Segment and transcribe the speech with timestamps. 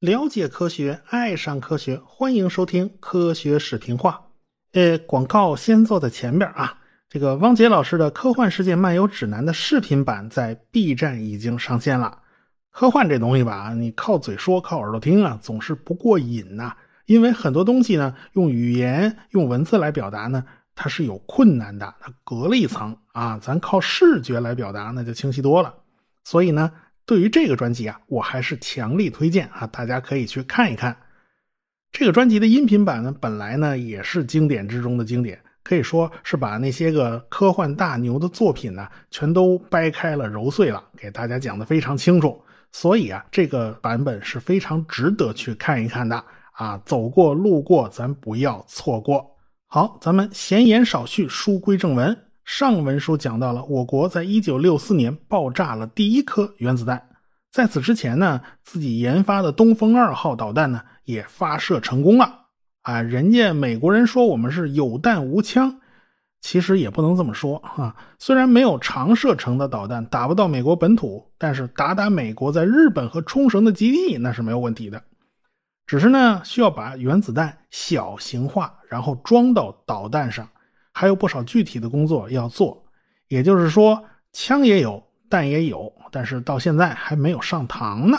[0.00, 4.28] 了解科学，爱上科学，欢迎收听科学视频化。
[4.72, 6.78] 呃，广告先做在前边啊。
[7.08, 12.22] 这个汪杰老师的《科幻世界漫游指南》的视频版在 B 站已经上线了。
[12.70, 16.76] 科幻这东西吧，你靠嘴说、靠耳朵听啊，总是不过瘾呐。
[17.06, 20.44] 因为很多东西呢，用语言、用文字来表达呢，
[20.78, 23.36] 它是有困难的，它隔了一层啊。
[23.42, 25.74] 咱靠视觉来表达，那就清晰多了。
[26.24, 26.70] 所以呢。
[27.08, 30.94] 对于这个专辑啊，我还是强力推荐啊，大家可以去看一看。
[31.90, 42.38] 这个专辑的音频版呢，本来呢也是经典之中的经典，可以说是把那些个科幻大牛的作品呢，全都掰开了揉碎了，给大家讲的非常清楚。
[42.72, 46.22] 所以啊，这个版本是非常值得去看一看的
[46.52, 49.37] 啊，走过路过，咱不要错过。
[49.70, 52.16] 好，咱们闲言少叙，书归正文。
[52.42, 57.10] 上文书讲到了，我国在一九六四年爆炸了第一颗原子弹。
[57.52, 62.46] 在此之前呢，自己研发的东风二号导弹呢也发射成功了。
[62.80, 65.78] 啊，人家美国人说我们是有弹无枪，
[66.40, 67.94] 其实也不能这么说啊。
[68.18, 75.02] 虽然没有长射程的导弹打不到美国本土，但是打打美国在日本和冲绳的基地那是没有问题的。
[75.88, 80.46] 只是呢，需要把原子弹小型化，然后装到导弹上。
[80.92, 82.84] 还有不少具体的工作要做，
[83.28, 88.18] 也就是说，枪也有，弹也有，但是到现在还没有上膛呢。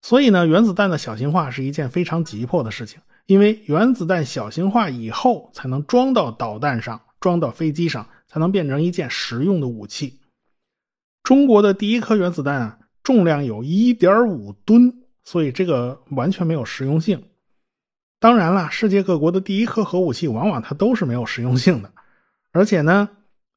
[0.00, 10.20] 所以呢，原子弹的小型化是一件非常急迫的事情，因为原子弹小型化以后，才能装到导弹上，装到飞机上，才能变成一件实用的武器。
[11.24, 17.22] 中国的第一颗原子弹啊，重量有1.5吨，所以这个完全没有实用性。
[18.20, 21.92] 当然了，世界各国的第一颗核武器往往它都是没有实用性的，
[22.52, 23.08] 而且呢，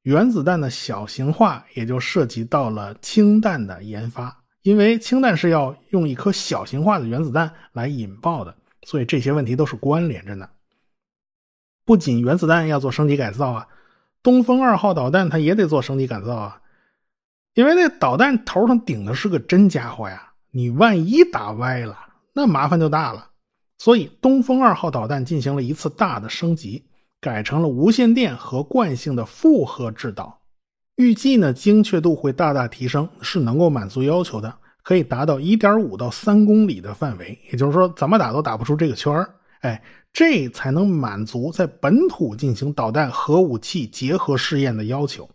[0.02, 10.50] 原子弹的小型化也就涉及到了氢弹的研发，因为氢弹是要用一颗小型化的原子弹来引爆的，所以这些问题都是关联着呢。
[11.86, 13.68] 不仅原子弹要做升级改造啊，
[14.22, 16.62] 东风二号导弹它也得做升级改造啊，
[17.54, 20.27] 因为那导弹头上顶的是个真家伙呀，
[20.58, 21.96] 你万一打歪了，
[22.34, 23.30] 那麻烦就大了。
[23.78, 26.84] 所以，东风二号导弹进行了一次大的升级，
[27.22, 30.36] 改成了无线电和惯性的复合制导。
[30.96, 34.52] 预计呢，精确度会大大提升，是能够满足要求的，
[34.82, 37.38] 可以达到一点五到三公里的范围。
[37.52, 39.32] 也就是说，怎么打都打不出这个圈儿。
[39.62, 39.80] 哎，
[40.12, 45.30] 这才能满足在本土进行导弹核武器结合试验的要求。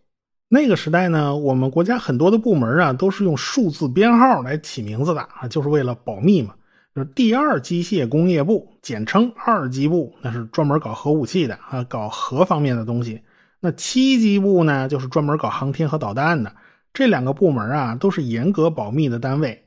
[0.54, 6.52] 那个时代呢，我们国家很多的部门啊，都是用数字编号来起名字的啊，就是为了保密嘛。
[6.94, 13.18] 就第二机械工业部，简称二机部，那是专门搞核武器的啊，搞核方面的东西。
[13.60, 16.54] 那七机部呢，就是专门搞航天和导弹的。
[16.92, 19.58] 这两个部门啊，都是严格保密的单位，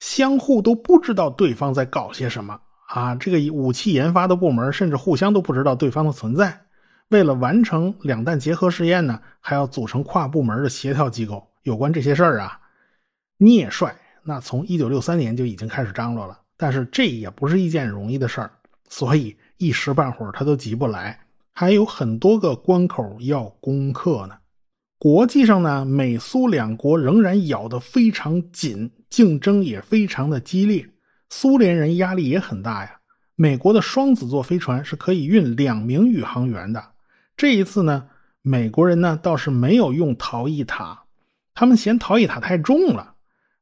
[0.00, 3.14] 相互都不知道对方在搞些什么啊。
[3.14, 6.60] 这个武器研发的部门甚至互相都不知道对方的存在。
[7.12, 11.46] 为了完成两弹结合试验呢，还要组成跨部门的协调机构。
[11.62, 12.58] 有关这些事儿啊，
[13.36, 16.40] 聂帅那从一九六三年就已经开始张罗了。
[16.56, 18.50] 但是这也不是一件容易的事儿，
[18.88, 21.20] 所以一时半会儿他都急不来，
[21.52, 24.38] 还有很多个关口要攻克呢。
[24.98, 30.88] 国际上呢，美苏两国仍然咬得非常紧，竞争也非常的激烈，
[31.28, 32.98] 苏联人压力也很大呀。
[33.34, 36.91] 美国的双子座飞船是可以运两名宇航员的，
[37.36, 38.08] 这一次呢，
[38.42, 41.04] 美国人呢倒是没有用逃逸塔，
[41.54, 43.14] 他们嫌逃逸塔太重了。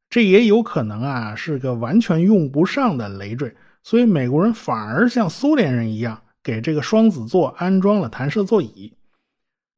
[0.09, 8.93] 这也有可能啊，是个完全用不上的累赘，所以美国人反而像苏联人一样，给这个双子座安装了弹射座椅。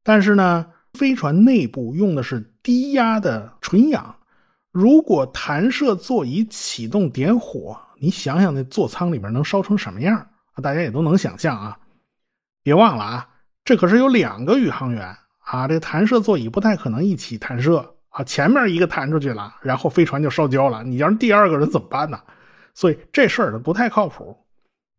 [0.01, 4.15] 但是呢，飞船内部用的是低压的纯氧，
[4.71, 10.17] 如果弹射座椅启动点火，你想想那座舱里边能烧成什么样
[10.53, 10.61] 啊？
[10.61, 11.77] 大家也都能想象啊。
[12.63, 13.29] 别忘了啊，
[13.65, 17.89] 这可是有两个宇航员啊，这弹射座椅不太可能一起弹射。
[18.09, 20.83] 啊，前面一个弹出去了，然后飞船就烧焦了。
[20.83, 22.19] 你要是第二个人怎么办呢？
[22.75, 24.37] 所以这事儿不太靠谱。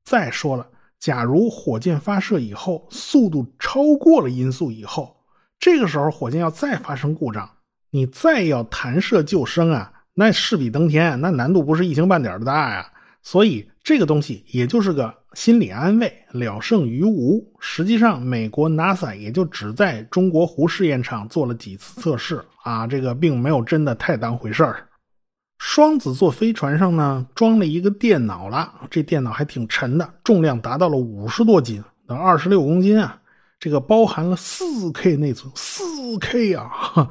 [0.05, 0.67] 再说了，
[0.99, 5.17] 假如火箭发射以后速度超过了音速以后，
[5.61, 7.49] 这个时候火箭要再发生故障，
[7.91, 12.91] 你再要弹射救生啊，那势比登天，那难度不是一星半点的大呀。
[13.23, 15.15] 所以这个东西也就是个。
[15.35, 17.45] 心理安慰了胜于无。
[17.59, 24.87] 实际上，美国 NASA 也就只在中国湖试验场做了几次测试啊，这个并没有真的太当回事儿。
[25.59, 33.21] 双子座飞船上呢，装了一个电脑了，这电脑还挺沉的，重量达到了五十多斤，等二十六公斤啊。
[33.61, 35.83] 这个包含了四 K 内存，四
[36.21, 36.69] K 啊！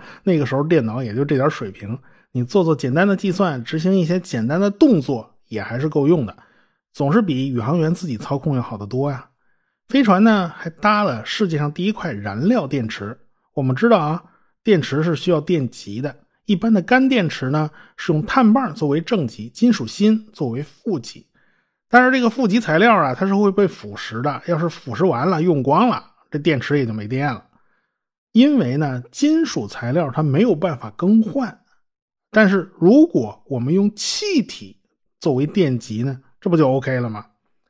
[0.23, 1.97] 那个时候电脑也就这点水平，
[2.31, 6.37] 你做做简单的计算，执行一些简单的动作也还是够用的，
[6.93, 9.27] 总是比宇航员自己操控要好得多呀。
[9.87, 13.19] 飞船呢还搭了世界上第一块燃料电池。
[13.53, 14.23] 我们知道啊，
[14.63, 16.15] 电池是需要电极的。
[16.45, 21.25] 一般的干电池呢是用碳棒作为正极，金属锌作为负极。
[21.89, 24.41] 但是这个负极材料啊，它是会被腐蚀的。
[24.47, 27.45] 要是腐蚀完了、用光了，这电池也就没电了。
[28.31, 31.61] 因为呢，金属材料它没有办法更换。
[32.31, 34.81] 但是如果我们用气体
[35.19, 37.25] 作为电极呢，这不就 OK 了吗？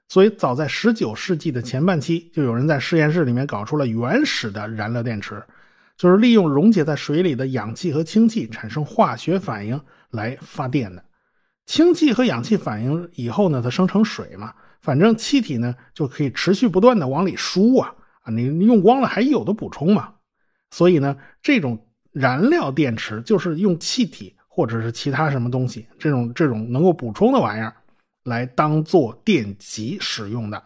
[0.09, 5.43] 所以，早在19世纪的前半期，就有人在实验室里面搞出了原始的燃料电池，
[5.95, 9.79] 就是利用溶解在水里的氧气和氢气产生化学反应
[10.09, 11.05] 来发电的。
[11.67, 17.93] 氢气和氧气反应以后呢，它生成水嘛，反正气体呢就可以持续不断的往里输啊
[18.23, 20.15] 啊，你用光了还有的补充嘛。
[20.71, 27.71] 所以呢，这种燃料电池就是用气体或者是其他什么东西，这种这种能够补充的玩意儿。
[28.23, 30.63] 来当做电极使用的。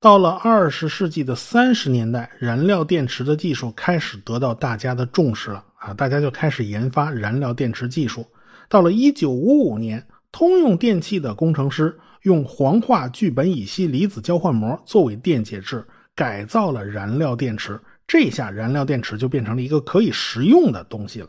[0.00, 5.92] 到了二十世纪的三十年代，燃料电池的技术开始得到大家的重视了啊！
[5.92, 8.26] 大家就开始研发燃料电池技术。
[8.68, 10.02] 到了一九五五年，
[10.32, 17.78] 通用电气的工程师用黄化聚苯乙烯离子交换膜作为电解质，改造了燃料电池。
[18.06, 21.28] 这下燃料电池就变成了一个可以食用的东西了。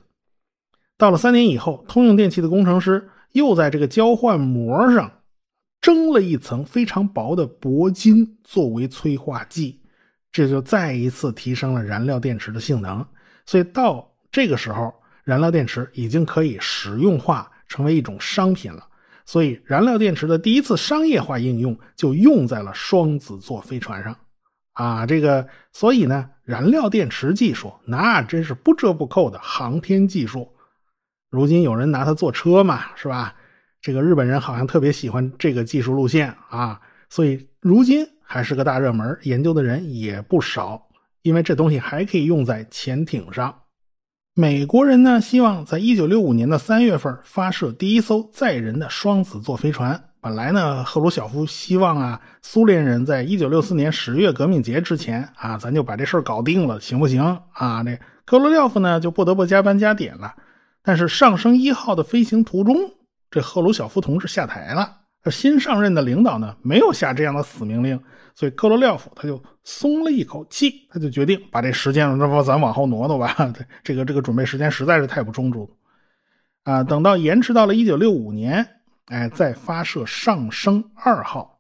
[0.98, 5.12] 到了三年以后，通用电气的工程师又在这个交换膜上。
[5.82, 9.82] 蒸了一层非常薄的铂金作为催化剂，
[10.32, 13.06] 这就再一次提升了燃料电池的性能。
[13.48, 14.94] 所以到这个时候，
[15.24, 18.88] 燃料电池已经可以实用化，成为一种商品了。
[19.26, 24.16] 所以，燃料电池的第一次商业化应用就用在了双子座飞船上。
[24.74, 30.52] 啊，这个，所以呢，燃料电池技术那真是不折不扣的航天技术。
[31.30, 33.36] 如今有人拿它做车嘛，是吧？
[33.82, 36.80] 这个日本人好像特别喜欢这个技术路线啊，
[37.10, 40.88] 所以如今还是个大热门，研究的人也不少。
[41.24, 43.54] 因为这东西还可以用在潜艇上。
[44.34, 50.04] 美国人呢，希望在一九六五年的三月份发射第一艘载人的双子座飞船。
[50.20, 57.22] 本来呢，赫鲁晓夫希望啊，苏联人在一九六四年十月革命节之前啊，咱就把这事儿搞定了，行不行
[57.54, 57.84] 啊？
[57.84, 60.34] 这科罗廖夫呢，就不得不加班加点了。
[60.82, 62.76] 但是上升一号的飞行途中。
[63.32, 64.98] 这赫鲁晓夫同志下台了，
[65.32, 67.98] 新上任的领导呢没有下这样的死命令，
[68.36, 73.34] 所以科罗廖夫他就松了一口气，他就决定把这时间，那不咱往后挪挪吧。
[73.84, 75.70] 这个这个准备时间实在是太不充足
[76.64, 76.84] 啊！
[76.84, 78.68] 等到延迟到了一九六五年，
[79.06, 81.60] 哎，再发射上升二号。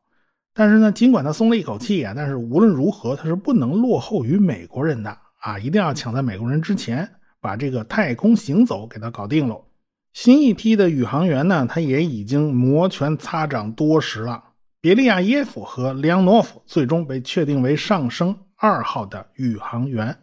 [0.53, 7.09] 但是呢，尽管他松了一口气啊，但是无论如何他是不能落后于美国人的啊，一定要抢在美国人之前
[7.39, 9.63] 把这个太空行走给他搞定喽。
[10.13, 14.43] 新一批的宇航员呢，他也已经摩拳擦掌多时了。
[14.81, 20.17] 别利亚耶夫和梁诺夫最终被确定为上升二号的宇航员。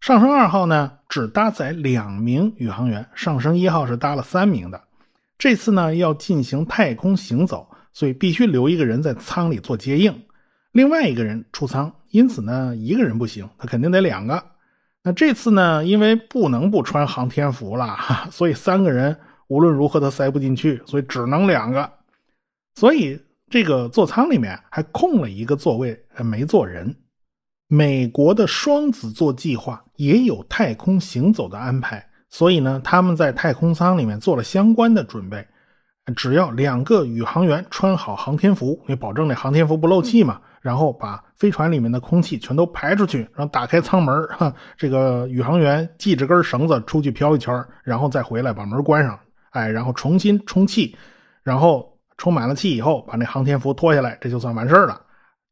[0.00, 4.82] 上升二号呢，只搭载两名宇航员，上升一号是搭了三名的。
[5.38, 10.14] 这次呢，要进行太空行走，所以必须留一个人在舱里做接应，
[10.72, 11.92] 另外一个人出舱。
[12.10, 14.44] 因此呢，一个人不行，他肯定得两个。
[15.04, 15.84] 那这次呢？
[15.84, 17.96] 因为不能不穿航天服了，
[18.30, 19.18] 所以三个人
[19.48, 21.90] 无论如何都塞不进去，所以只能两个。
[22.76, 26.94] 所以这个座舱里面还空了一个座位，没坐人。
[27.66, 35.44] 美国的双子座计划也有太空行走的安排，所以呢，他们在太空舱里面做了相关的准备。
[36.14, 40.40] 只要两个宇航员穿好航天服，你保证那航天服不漏气嘛。
[40.62, 47.52] 然后把飞船里面的空气全都排出去，然后打开舱门 哈，这个宇航员系着根绳子出去飘一圈，
[47.82, 49.18] 然后再回来把门关上，
[49.50, 50.96] 哎，然后重新充气，
[51.42, 55.04] 然后充满了气以后，把那航天服脱下来，这就算完事了。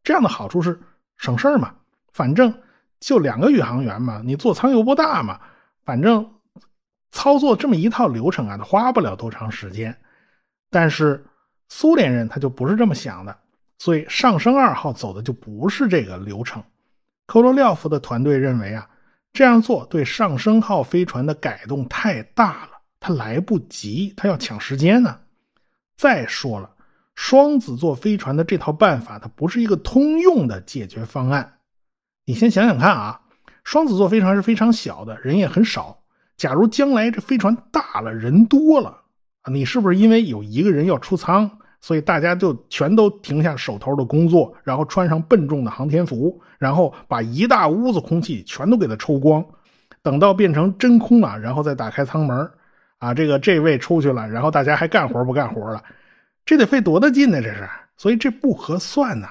[0.04, 0.80] 这样的好处是
[1.16, 1.74] 省事嘛，
[2.12, 2.54] 反正
[3.00, 5.40] 就两个宇航员嘛，你座舱又不大嘛，
[5.84, 6.24] 反正
[7.10, 9.94] 操作这么一套流程啊，花不了多长时间。
[10.70, 11.26] 但是
[11.68, 13.36] 苏联人他就不是这么想的。
[13.80, 16.62] 所以上升二号走的就不是这个流程。
[17.26, 18.86] 科罗廖夫的团队认为啊，
[19.32, 25.18] 这样做对上升号飞船的改动太大了，他来不及，他要抢时间呢。
[25.96, 26.68] 再说了，
[27.14, 31.58] 双子座飞船的这套办法，它不是一个通用的解决方案。
[32.26, 33.18] 你先想想看啊，
[33.64, 36.02] 双子座飞船是非常小的，人也很少。
[36.36, 38.90] 假如将来这飞船大了，人多了
[39.40, 41.50] 啊，你是不是因为有一个人要出舱？
[41.80, 49.44] 所以大家就全都停下手头的工作，然后穿上笨重的航天服，然后把一大屋子空气全都给它抽光，
[50.02, 52.50] 等到变成真空了，然后再打开舱门
[52.98, 55.82] 啊，这个这位出去了，然后大家还干活不干活了？
[56.44, 57.40] 这得费多大劲呢？
[57.40, 59.28] 这是，所以这不合算呐。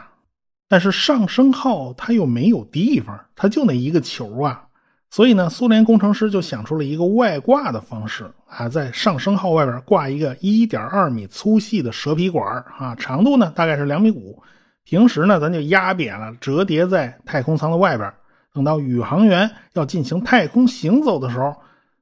[0.68, 4.69] 但是上升号它又没有地方，它就那一个球啊。
[5.12, 14.40] 所以呢，苏联工程师就想出了一个外挂的方式啊，在上升号外边挂一个1.2米粗细的蛇皮管啊，长度呢大概是两米五。
[14.84, 18.12] 平时呢，咱就压扁了，折叠在太空舱的外边。
[18.54, 21.56] 等到宇航员要进行太空行走的时候，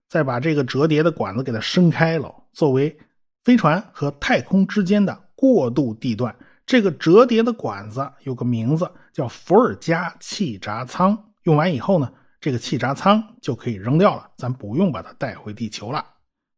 [0.10, 2.98] 再把这个折叠的管子给它伸开了，作为
[3.46, 6.36] 飞船和太空之间的过渡地段。
[6.66, 11.18] 这个折叠的管子有个名字叫伏尔加气闸舱。
[11.44, 12.12] 用完以后呢？
[12.39, 16.03] 这个气闸舱就可以扔掉了，咱不用把它带回地球了。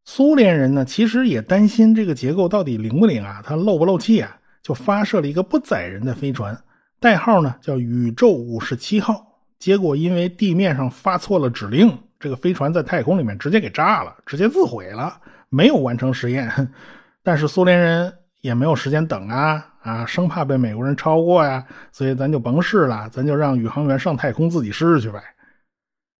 [0.06, 6.58] 苏联人呢，其实也担心这个结构到底灵不灵啊，它漏不漏气啊，就发射了一个不载人的飞船，
[7.00, 9.26] 代号呢叫宇宙五十七号。
[9.60, 15.20] 结果因为地面上发错了指令，这个飞船在太空里面直接给炸了，直接自毁了，
[15.50, 16.50] 没有完成实验。
[17.22, 25.22] 但是苏联人也没有时间等啊啊，生怕被美国人超过呀，所以咱就甭试了，咱就让宇航员上太空自己试去呗。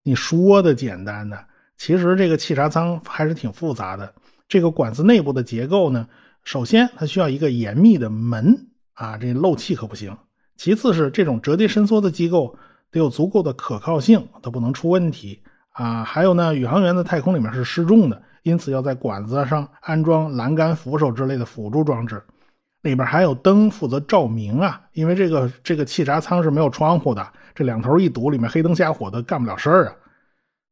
[0.04, 1.38] 你说的简单的，
[1.78, 4.14] 其实这个气闸舱还是挺复杂的。
[4.48, 6.08] 这个管子内部的结构呢，
[6.44, 10.16] 首先它需要一个严密的门啊，这漏气可不行。
[10.56, 12.58] 其次是这种折叠伸缩的机构
[12.92, 15.42] 得有足够的可靠性，它不能出问题
[15.72, 16.04] 啊。
[16.04, 22.22] 还有呢，宇航员在太空里面是失重的，因此要在管子上安装栏杆、扶手之类的辅助装置。
[22.82, 27.28] 里边还有灯负责照明啊，因为这个这个气闸舱是没有窗户的。
[27.54, 29.96] 这两头一堵，里面黑灯瞎火的，干不了事儿啊。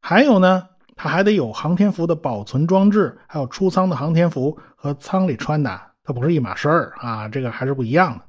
[0.02, 0.64] 还有呢，
[0.96, 7.28] 它还得有航天服的保存装置，还有出舱的航天服和舱里穿的，它不是一码事儿啊。
[7.28, 8.24] 这个还是不一样的。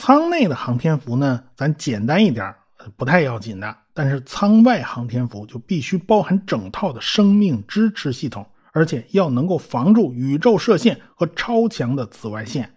[0.00, 2.54] 舱内的航天服呢，咱简单一点，
[2.96, 3.76] 不太要紧的。
[3.92, 12.70] 但是舱外航天服就必须包含整套的生命支持系统，而且要能够防住宇宙射线和超强的紫外线，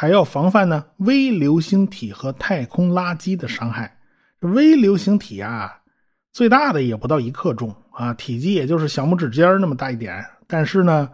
[0.00, 3.98] 还要防范呢微流星体和太空垃圾的伤害。
[4.38, 5.76] 微流星体啊，
[6.30, 10.24] 最大的也不到一克重啊，体积也就是小拇指尖那么大一点。
[10.46, 11.10] 但是呢，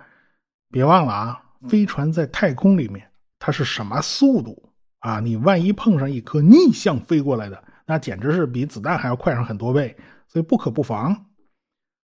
[0.70, 4.62] 别忘了啊，飞船在太空里面，它是什么速度
[4.98, 5.18] 啊？
[5.18, 9.96] 你万一碰上一颗逆向飞过来的，那简直是比子弹还要快上很多倍，
[10.28, 11.24] 所以不可不防。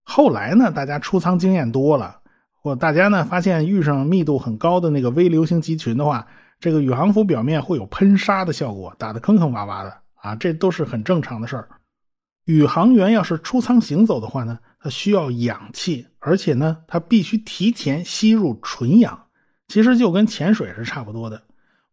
[0.05, 2.19] 后来呢，大家出舱经验多了，
[2.51, 6.27] 或大家呢发现遇上密度很高的那个微流星集群的话，
[6.63, 9.93] 这个宇航服表面会有喷砂的效果，打得坑坑洼洼的。
[10.13, 11.67] 啊，这都是很正常的事儿。
[12.45, 19.21] 宇航员要是出舱行走的话呢，他需要氧气，而且呢，他必须提前吸入纯氧，
[19.67, 21.43] 其实就跟潜水是差不多的，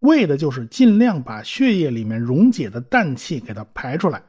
[0.03, 4.23] 为的就是尽量把血液里面溶解的氮气给它排出来。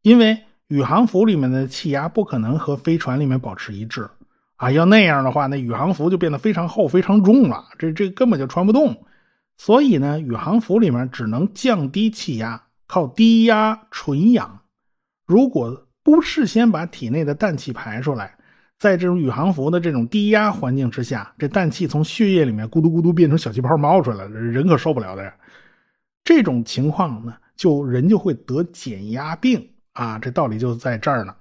[0.00, 4.08] 因为宇航服里面的气压不可能和飞船里面保持一致
[4.56, 8.96] 啊，要那样的话，那宇航服就变得非常厚、非常重了，这这根本就穿不动。
[9.56, 12.62] 所以呢，宇航服里面只能降低气压。
[12.88, 14.60] 靠低压纯氧，
[15.26, 18.38] 如果不事先把体内的氮气排出来，
[18.78, 25.34] 在这种宇航服的这种低压环境之下，这氮气从血液里面咕嘟咕嘟变成小气泡冒出来了，人可受不了的呀。
[26.22, 31.34] 这种情况呢，就人就会得减压病啊，这道理就在这儿呢。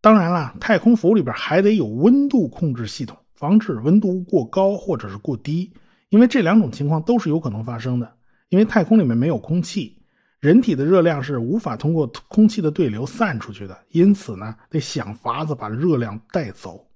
[0.00, 5.72] 当然了，太空服里边还得有温度控制系统，防止温度过高或者是过低，
[6.16, 8.10] 因为这两种情况都是有可能发生的，
[8.48, 10.02] 因为太空里面没有空气。
[10.40, 16.88] 人体的热量是无法通过空气的对流散出去的，因此呢，得想法子把热量带走。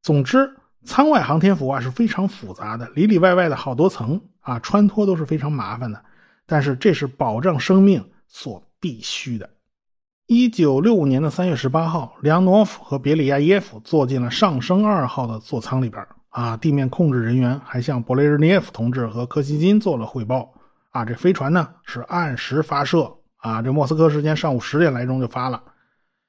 [0.00, 0.50] 总之，
[0.84, 6.02] 舱外航天服啊是非常复杂的，里里外外的好多层啊，穿脱都是非常麻烦的。
[6.46, 9.50] 但是这是保障生命所必须的。
[10.26, 20.52] 一九六五年的三月十八号，梁诺夫和别里亚耶夫坐进了上升二号的座舱里边啊，地面控制人员还向勃列日涅夫同志和柯西金做了汇报。
[20.90, 25.62] 啊，这飞船呢是按时发射啊，这莫斯科时间上午十点来钟就发了。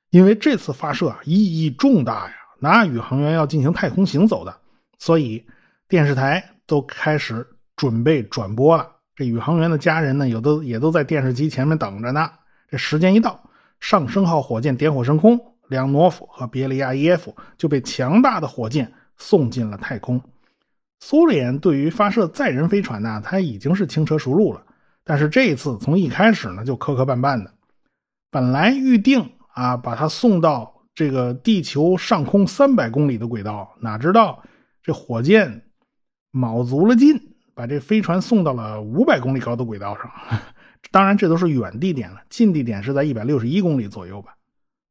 [0.10, 4.56] 因为这次发射啊意义重大呀，那宇航员要进行太空行走的，
[5.00, 5.46] 所以
[5.88, 7.46] 电视台都开始
[7.76, 8.88] 准备转播了。
[9.16, 12.30] 这宇航员的家人呢，有的也都在电视机前面等着呢。
[12.70, 13.42] 这时间一到，
[13.80, 20.22] 上升号火箭点火升空，梁诺夫和别利亚耶夫就被强大的火箭送进了太空。
[21.00, 24.64] 苏联对于发射载人飞船呢，它已经是轻车熟路了。
[25.04, 27.52] 但是这一次从一开始呢就磕磕绊绊的。
[28.32, 34.42] 本来预定啊把它送到这个地球上空三百公里的轨道，哪知道
[34.82, 35.64] 这火箭
[36.32, 37.20] 卯足了劲，
[37.54, 40.10] 把这飞船送到了五百公里高的轨道上。
[40.92, 44.36] 当然，这都是远地点了，近地点是在一百六十一公里左右吧。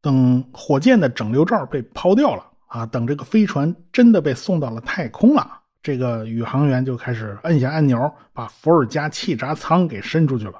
[0.00, 5.46] 等火箭的整流罩被抛掉了啊，等这个飞船真的被送到了太空了，
[5.82, 10.54] 这个宇航员就开始摁下按钮，把伏尔加气闸舱给伸出去了。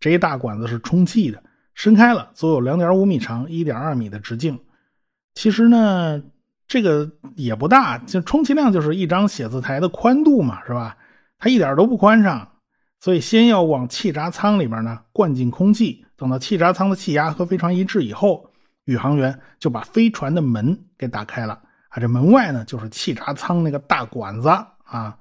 [0.00, 1.40] 这一大管子是充气的，
[1.74, 4.58] 伸开了，足有两点五米长，一点二米的直径。
[5.34, 6.20] 其实呢，
[6.66, 10.96] 这个也不大，就充其量就是一张写字台的宽度嘛，是吧？
[11.38, 12.48] 它一点都不宽敞。
[12.98, 18.50] 所以，先要往气闸舱里边呢灌进空气，等到气闸舱的气压和飞船一致以后，
[18.84, 22.00] 宇航员就把飞船的门给打开了啊。
[22.00, 24.48] 这门外呢就是气闸舱那个大管子
[24.84, 25.18] 啊。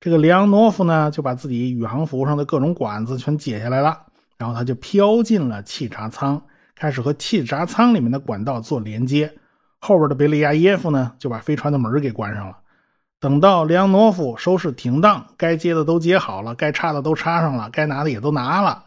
[0.00, 4.06] 这个里昂诺夫呢就把自己宇航服上的各种管子全解下来了，
[4.36, 6.42] 然后他就飘进了气闸舱，
[6.74, 9.32] 开始和气闸舱里面的管道做连接。
[9.78, 12.58] 后边的贝利亚耶夫呢就把飞船的门给关上了。
[13.20, 18.84] 等到里昂诺夫收拾停当，该接的都接好了，该插的都插上了，该拿的也都拿了，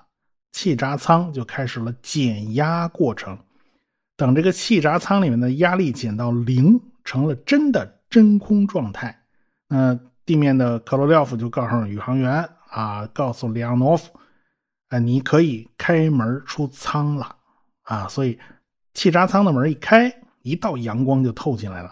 [0.51, 3.37] 气闸舱就开始了减压过程。
[4.17, 9.23] 等这个气闸舱里面的压力减到零，成了真的真空状态，
[9.67, 14.09] 那地面的克罗廖夫就告诉宇航员啊，告诉里昂诺夫，
[14.89, 17.35] 啊，你可以开门出舱了
[17.83, 18.07] 啊。
[18.07, 18.39] 所以
[18.93, 21.91] 气闸舱的门一开，一道阳光就透进来了。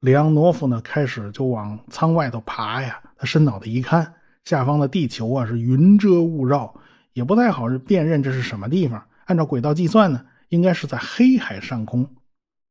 [0.00, 3.00] 里昂诺夫呢，开始就往舱外头爬呀。
[3.16, 6.74] 他伸脑袋一看，下方的地球啊是云遮雾绕，
[7.12, 9.02] 也不太好辨认这是什么地方。
[9.26, 12.08] 按照轨道计算呢，应该是在黑海上空。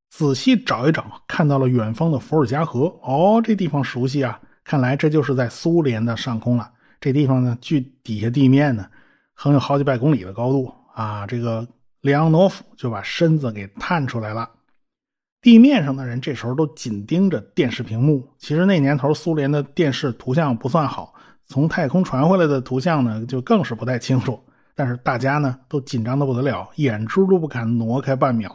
[0.09, 2.85] 仔细找一找，看到了远方的伏尔加河。
[3.01, 4.39] 哦，这地方熟悉啊！
[4.63, 6.71] 看来这就是在苏联的上空了。
[6.99, 8.87] 这地方呢，距底下地面呢，
[9.33, 11.27] 横有好几百公里的高度啊。
[11.27, 11.67] 这个
[12.01, 14.49] 里昂诺夫就把身子给探出来了。
[15.41, 18.27] 地面上的人这时候都紧盯着电视屏幕。
[18.37, 21.13] 其实那年头苏联的电视图像不算好，
[21.45, 24.43] 从太空传回来的图像呢就更是不太清楚。
[24.79, 28.49] 但是大家呢都紧张的不得了，眼珠都不敢挪开半秒。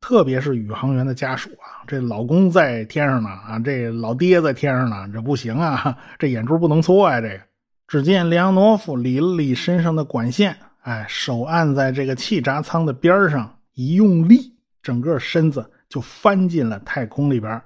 [0.00, 7.20] 特别是宇航员的家属啊，这老公在天上呢啊，这老爹在天上呢，这不行啊， 这眼珠不能错呀。
[7.20, 7.40] 这个，
[7.86, 15.70] 只见里昂诺夫理了理身上的管线，哎，手按在这个气闸舱的边上，一用力，整个身子。
[15.88, 17.62] 就翻进了太空里边，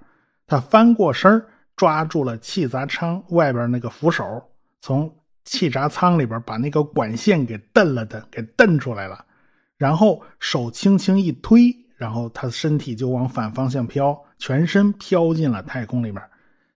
[0.47, 4.25] 他翻过身抓住了气闸舱外边那个扶手，
[4.81, 5.13] 从
[5.45, 9.25] 气闸舱里边把那个管线给蹬了蹬，给蹬出来了，
[9.77, 16.23] 然后手轻轻一推，然后他身体就往反方向飘，全身飘进了太空里边。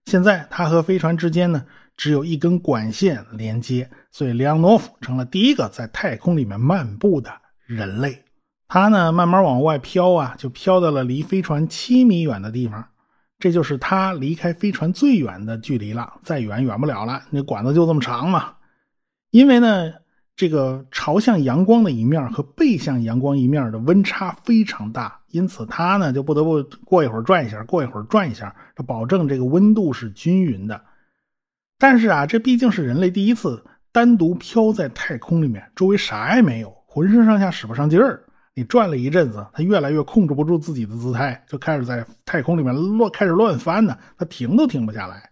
[0.07, 1.64] 现在他和飞船之间呢，
[1.96, 7.33] 只有一根管线连接，所以里昂诺夫成了第一个在太空里面漫步的
[7.64, 8.22] 人类。
[8.68, 12.85] 他呢，慢慢往外飘啊，就飘到了离飞船七米远的地方，
[13.38, 16.20] 这就是它离开飞船最远的距离了。
[16.22, 18.55] 再远远不了了，那管子就这么长嘛。
[19.31, 19.92] 因为呢，
[20.35, 30.81] 这个朝向阳光的一面和背向阳光一面的温差非常大，因此它呢就不得不过一会儿转一下，过一会儿转一下，这保证这个温度是均匀的。
[31.79, 38.22] 但是啊，这毕竟是人类第一次单独飘在太空里面，周围啥也没有，浑身上下使不上劲儿。
[38.56, 45.28] 你转了一阵子，他越来越控制不住自己的姿态，就开始在太空里面乱开始乱翻呢，他停都停不下来。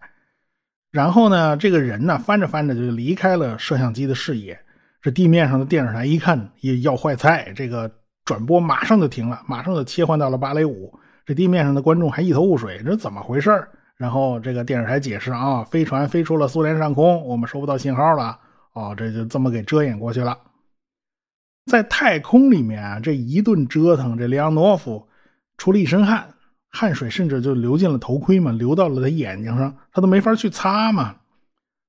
[0.91, 4.57] 然后呢，这个人呢翻着翻着就离开了摄像机的视野。
[5.01, 7.91] 这地面上的电视台一看也要坏菜，这个
[8.25, 10.93] 转播马上就停了，马上就切换到了芭蕾舞。
[11.25, 18.37] 这地面上的观众还一头雾水，这怎么回事然后这个电视台解释啊，飞船飞出了苏联上空，我们收不到信号了。
[18.73, 20.37] 哦，这就这么给遮掩过去了。
[21.65, 25.07] 在太空里面啊，这一顿折腾，这里昂诺夫
[25.57, 26.27] 出了一身汗，
[26.69, 31.15] 汗水甚至就流进了头盔嘛，流到了他眼睛上，他都没法去擦嘛。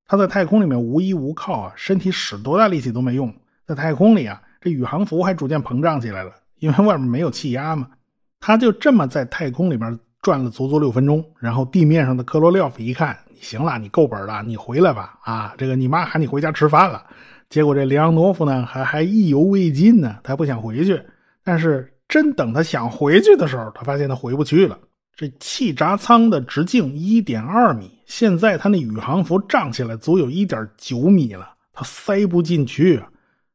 [0.06, 3.32] 他在太空里面无依无靠啊，身体使多大力气都没用。
[3.66, 7.88] 在太空里啊，这宇航服还逐渐膨胀起来了，因为外面没有气压嘛。
[8.40, 17.04] 他就这么在太空里面转了足足六分钟，然后地面上的科罗廖夫一看，行了，你够本了，你回来吧，啊，这个你妈喊你回家吃饭了。
[17.48, 21.00] 结果这里昂诺夫呢，还还意犹未尽呢，他不想回去。
[21.44, 24.76] 但是真等他想回去的时候，他发现他回不去了。
[25.14, 33.00] 这气闸舱的直径一点二米，现在他那宇航服胀起来足有一点九米了，他塞不进去。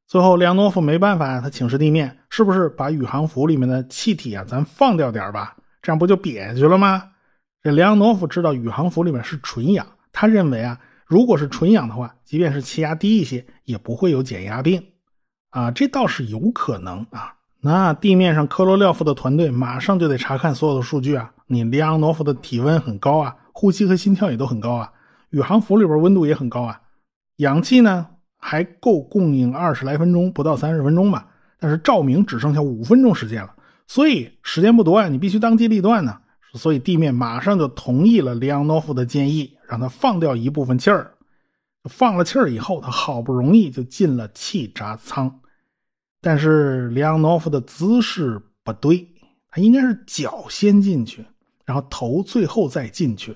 [0.08, 5.56] 最后，里昂诺夫没办法，他请示地面，是不是把宇航服里面的气体啊，咱放掉点吧？
[5.82, 7.04] 这样不就瘪下去了吗？
[7.62, 10.80] 这里昂诺夫知道宇航服里面是纯氧，他认为啊。
[11.12, 14.82] 如果是纯氧的话，即便是气压低一些，也不会有减压病，
[15.50, 17.34] 啊，这倒是有可能啊。
[17.60, 21.30] 那地面上科罗廖夫的团队马上就得查看所有的数据啊。
[21.48, 24.90] 你利昂诺夫的体温很高啊，呼吸和心跳也都很高啊，
[25.32, 26.80] 宇航服里边温度也很高啊。
[27.40, 31.28] 氧气呢还够供应二十来分钟，不到三十分钟吧。
[31.60, 33.54] 但是照明只剩下五分钟时间了，
[33.86, 36.22] 所以时间不多啊，你必须当机立断呢。
[36.54, 41.14] 所以地面马上就同意了里昂诺夫的建议，让他放掉一部分气儿。
[41.90, 45.40] 放了气儿以后，他好不容易就进了气闸舱，
[46.22, 49.08] 但是里昂诺夫的姿势不对，
[49.50, 51.26] 他应该是脚先进去，
[51.66, 53.36] 然后头最后再进去，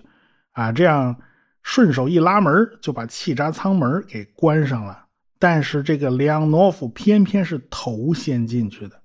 [0.52, 1.16] 啊，这样
[1.64, 5.06] 顺手一拉门就把气闸舱门给关上了。
[5.40, 9.02] 但是这个里昂诺夫偏偏是头先进去的，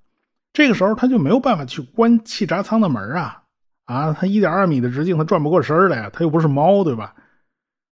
[0.53, 3.39] 这个时候他就没有办法去关气闸舱的门啊
[3.90, 4.12] 啊！
[4.12, 7.12] 它一点二米的直径，它转不过身来呀，他又不是猫，对吧？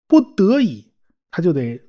[0.08, 0.90] 不得已，
[1.30, 1.82] 他就得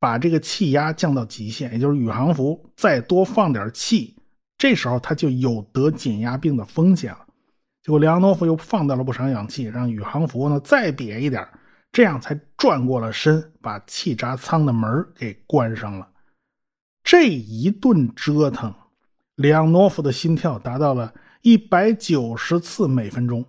[0.00, 4.16] 把这个气压降到极限，也就是宇航服再多放点气，
[4.56, 7.26] 这时候他就有得减压病的风险了。
[7.82, 11.46] 结果里昂诺夫又放掉了不少氧气，让宇航服呢再瘪一点。
[11.92, 16.08] 这样才转过了身，把气闸舱的门给关上了。
[17.04, 18.74] 这一顿折腾，
[19.36, 21.14] 里昂诺夫的心跳达到了
[21.46, 23.44] 一百九十次每分钟。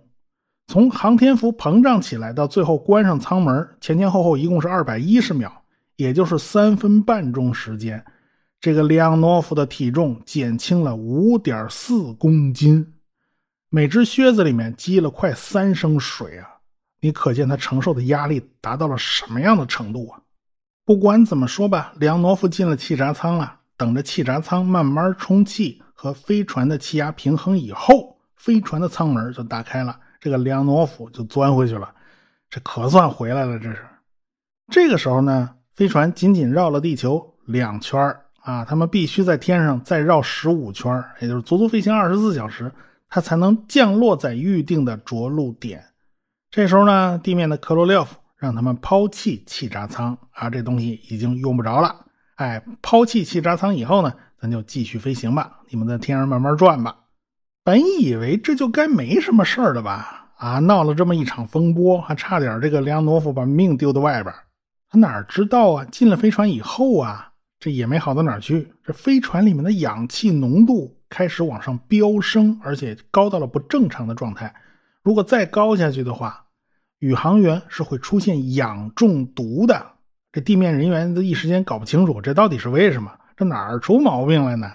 [0.68, 5.64] 从航天服膨胀起来到最后关上舱门，前前后后一共是二百一十秒，
[5.96, 8.04] 也就是三分半钟时间。
[8.60, 12.86] 这个里昂诺夫的体重减轻了五点四公斤，
[13.68, 16.46] 每只靴子里面积了快三升水啊！
[17.00, 20.22] 你可见他承受的压力达到了什么样的程度啊？
[20.84, 23.56] 不管怎么说吧，里昂诺夫进了气闸舱了。
[23.76, 31.92] 等着气闸舱慢慢充气和飞船的气压平衡以后，飞船的舱门就打开了，这个里昂诺夫就钻回去了。
[32.48, 33.84] 这可算回来了，这是。
[34.70, 38.00] 这个时候呢，飞船仅仅绕了地球两圈
[38.42, 42.72] 啊，他们必须在天上再绕十五圈，也就是足足飞行二十四小时，
[43.08, 45.84] 它才能降落在预定的着陆点。
[46.48, 52.06] 这时候呢，地面的科罗廖夫让他们抛弃气闸舱啊，这东西已经用不着了。
[52.36, 55.60] 哎，抛弃气闸舱以后呢，咱就继续飞行吧。
[55.68, 56.96] 你们在天上慢慢转吧。
[57.64, 60.30] 本以为这就该没什么事儿了吧？
[60.36, 64.34] 啊，闹了这么一场风波，还差点这个梁诺夫把命丢在外边。
[64.88, 68.72] 他哪知道啊，进了飞船以后啊，这也没好到哪去。
[68.84, 74.54] 这飞船里面的氧气浓度开始往上飙升，而且高到了不正常的状态。
[75.02, 76.46] 如果再高下去的话，
[77.00, 79.84] 宇航员是会出现氧中毒的。
[80.32, 83.12] 这地面人员都一时间搞不清楚，这到底是为什么？
[83.38, 84.68] 这哪儿出毛病了呢？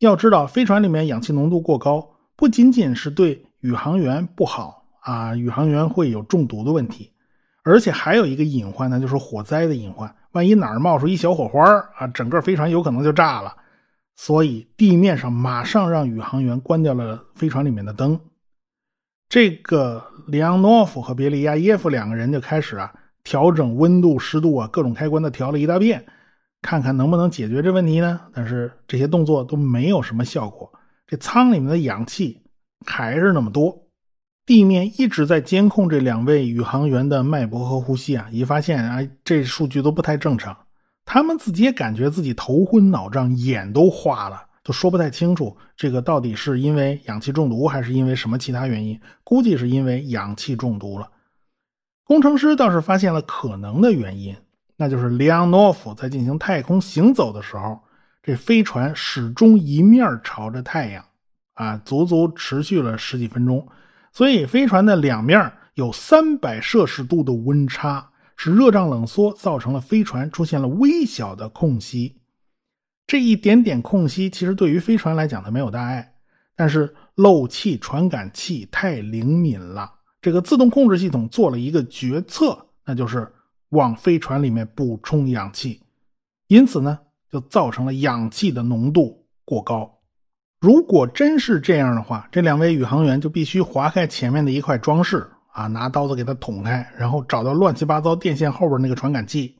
[0.00, 2.06] 要知道，飞船里面氧气浓度过高，
[2.36, 7.10] 不仅仅是对宇航员不好啊，宇航员会有中毒的问题，
[7.64, 10.14] 而且还有一个隐患呢，就是火灾的隐患。
[10.32, 11.64] 万一哪儿冒出一小火花
[11.96, 13.56] 啊，整个飞船有可能就炸了。
[14.14, 18.20] 所以地面上马上让宇航员关掉了飞船里面的灯。
[19.30, 22.92] 这个里昂诺夫和别利亚耶夫两个人就开始啊
[23.24, 26.04] 调整温度、湿度啊各种开关的调了一大遍，
[26.62, 28.20] 看看能不能解决这问题呢？
[28.32, 30.72] 但是这些动作都没有什么效果，
[31.06, 32.42] 这舱里面的氧气
[32.84, 33.86] 还是那么多。
[34.44, 40.56] 地面一直在监控这两位宇航员的脉搏和呼吸啊，一发现啊这数据都不太正常，
[41.04, 44.46] 他们自己也感觉自己头昏脑胀，眼都花了。
[44.64, 49.00] 都说不太清楚，这个到底是因为氧气中毒，还是因为什么其他原因？
[49.24, 51.10] 估计是因为氧气中毒了。
[52.04, 54.36] 工程师倒是发现了可能的原因，
[54.80, 57.80] 那就是里昂诺夫在进行太空行走的时候，
[58.22, 61.04] 这飞船始终一面朝着太阳，
[61.54, 63.66] 啊，足足持续了十几分钟，
[64.12, 72.20] 所以飞船的两面有三百摄氏度的温差，使热胀冷缩造成了飞船出现了微小的空隙。
[73.04, 76.14] 这一点点空隙，其实对于飞船来讲它没有大碍，
[76.54, 79.90] 但是漏气传感器太灵敏了，
[80.22, 83.26] 这个自动控制系统做了一个决策，那就是
[83.70, 85.82] 往飞船里面补充氧气，
[86.46, 86.98] 因此呢，
[87.30, 89.90] 就造成了氧气的浓度过高。
[90.60, 99.54] 如果真是这样的话，这两位宇航员就必须划开前面的一块装饰啊，拿刀子给它捅开，然后找到乱七八糟电线后边那个传感器。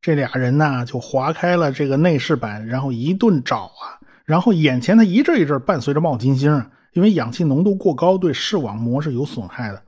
[0.00, 9.82] 这俩人呢，就划开了这个内饰板，然后一顿找啊，然后眼前他一阵一阵伴随着冒金星，因为氧气浓度过高，对视网膜是有损害的。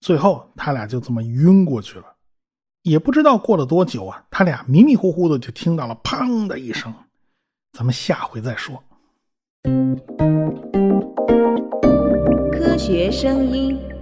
[0.00, 2.04] 最后他俩就这么晕过去了，
[2.86, 6.94] 也不知道过了多久啊，他俩迷迷糊糊的就听到了“砰”的一声。
[7.72, 8.80] 咱们下回再说。
[12.52, 13.95] 科学声音。